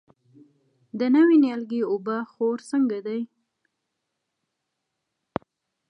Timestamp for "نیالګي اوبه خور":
1.43-2.57